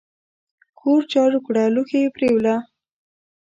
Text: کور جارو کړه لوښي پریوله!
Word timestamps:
کور 0.79 1.01
جارو 1.11 1.39
کړه 1.45 1.63
لوښي 1.75 2.01
پریوله! 2.15 2.55